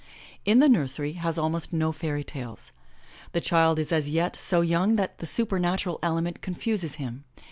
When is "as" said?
3.91-4.09